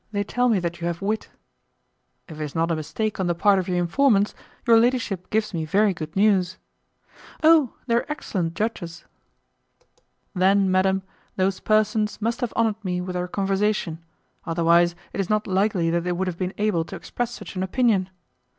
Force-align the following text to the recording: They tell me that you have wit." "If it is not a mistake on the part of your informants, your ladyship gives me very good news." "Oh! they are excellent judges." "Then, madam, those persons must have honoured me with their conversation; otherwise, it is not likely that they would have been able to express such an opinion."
They 0.11 0.23
tell 0.23 0.49
me 0.49 0.57
that 0.57 0.81
you 0.81 0.87
have 0.87 1.03
wit." 1.03 1.29
"If 2.27 2.41
it 2.41 2.43
is 2.43 2.55
not 2.55 2.71
a 2.71 2.75
mistake 2.75 3.19
on 3.19 3.27
the 3.27 3.35
part 3.35 3.59
of 3.59 3.67
your 3.67 3.77
informants, 3.77 4.33
your 4.65 4.79
ladyship 4.79 5.29
gives 5.29 5.53
me 5.53 5.63
very 5.63 5.93
good 5.93 6.15
news." 6.15 6.57
"Oh! 7.43 7.73
they 7.85 7.93
are 7.93 8.05
excellent 8.09 8.55
judges." 8.55 9.05
"Then, 10.33 10.71
madam, 10.71 11.03
those 11.35 11.59
persons 11.59 12.19
must 12.19 12.41
have 12.41 12.51
honoured 12.53 12.83
me 12.83 12.99
with 12.99 13.13
their 13.13 13.27
conversation; 13.27 14.03
otherwise, 14.43 14.95
it 15.13 15.19
is 15.19 15.29
not 15.29 15.45
likely 15.45 15.91
that 15.91 16.03
they 16.03 16.13
would 16.13 16.25
have 16.25 16.39
been 16.39 16.55
able 16.57 16.83
to 16.85 16.95
express 16.95 17.29
such 17.29 17.55
an 17.55 17.61
opinion." 17.61 18.09